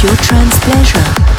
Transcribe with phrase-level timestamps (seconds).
[0.00, 1.29] pure trans pleasure.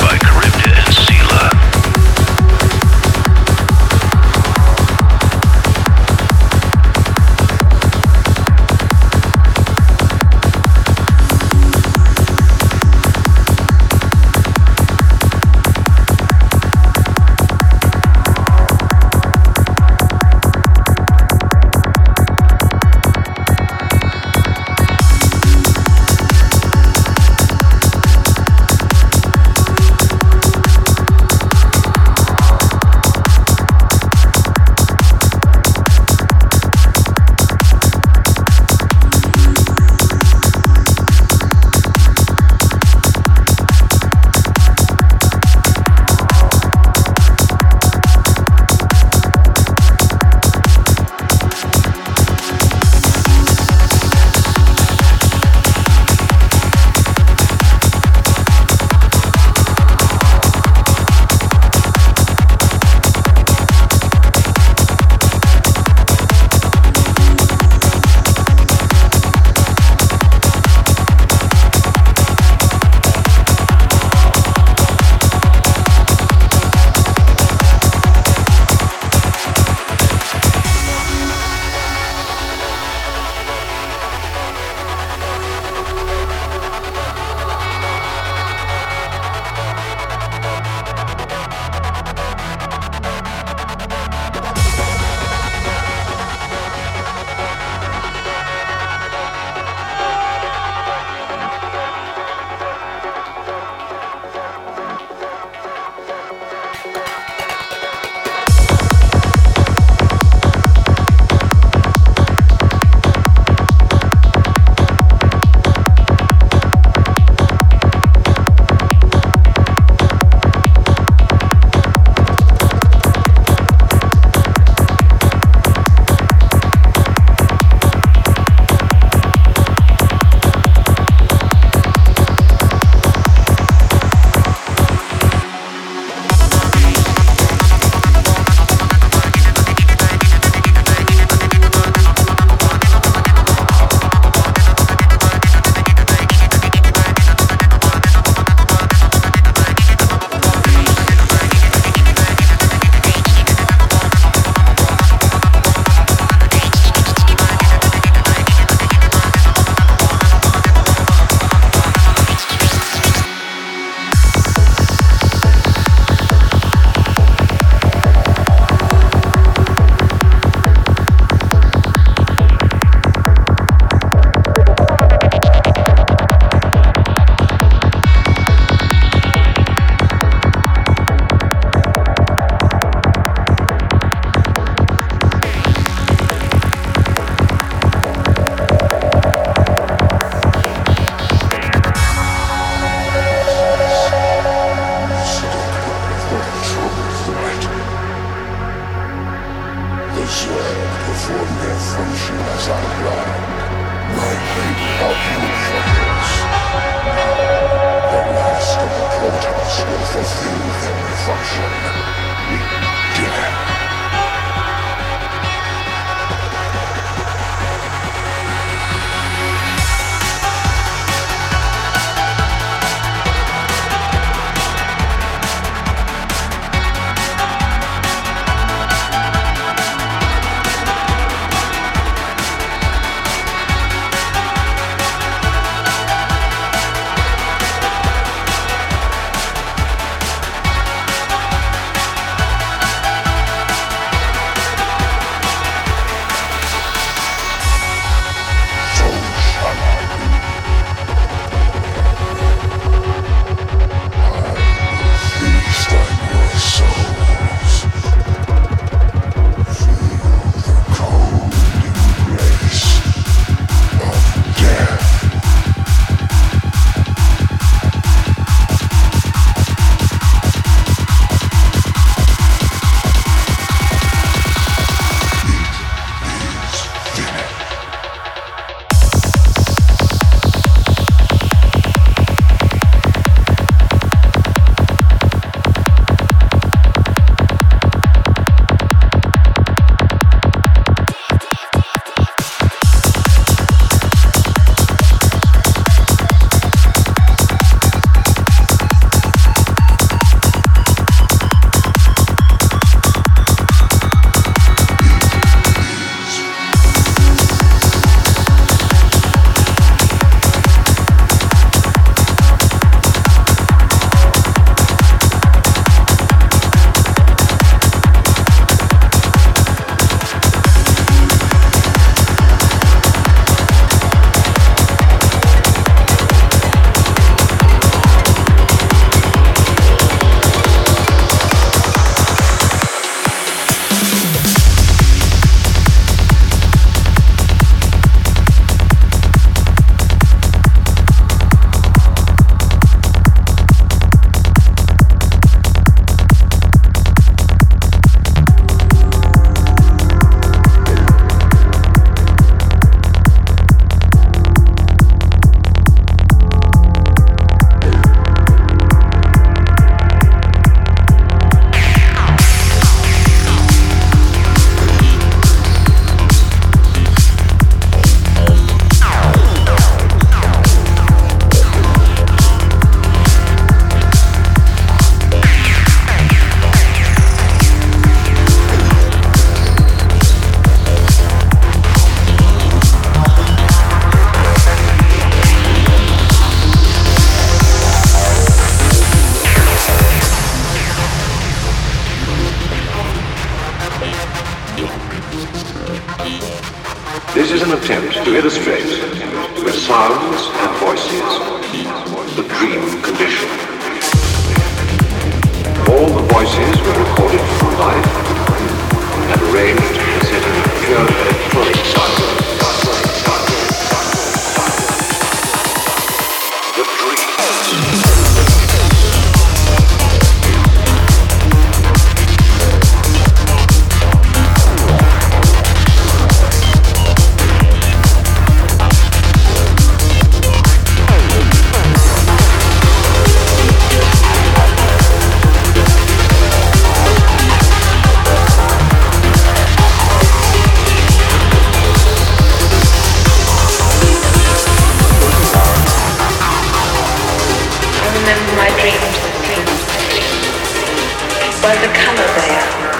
[451.61, 452.91] by the color they are.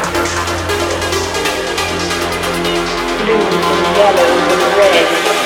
[3.18, 5.40] Blue and yellow and red.